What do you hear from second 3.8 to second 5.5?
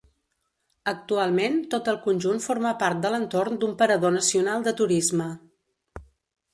parador nacional de turisme.